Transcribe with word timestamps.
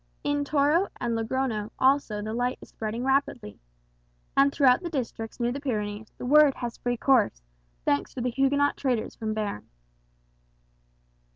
In 0.23 0.43
Toro 0.43 0.87
and 0.99 1.15
Logrono 1.15 1.69
also 1.77 2.23
the 2.23 2.33
light 2.33 2.57
is 2.59 2.69
spreading 2.69 3.03
rapidly. 3.03 3.59
And 4.35 4.51
throughout 4.51 4.81
the 4.81 4.89
districts 4.89 5.39
near 5.39 5.51
the 5.51 5.59
Pyrenees 5.59 6.11
the 6.17 6.25
Word 6.25 6.55
has 6.55 6.79
free 6.79 6.97
course, 6.97 7.43
thanks 7.85 8.11
to 8.15 8.21
the 8.21 8.31
Huguenot 8.31 8.77
traders 8.77 9.15
from 9.15 9.35
Béarn." 9.35 9.65